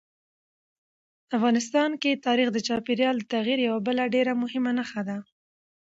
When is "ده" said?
5.09-5.17